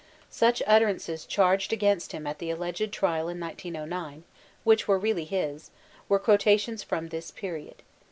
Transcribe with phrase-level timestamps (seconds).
[0.31, 4.23] Such utterances charged against him at the alleged trial in 1909,
[4.63, 5.69] which were really his,
[6.09, 7.83] were quotations from thb period.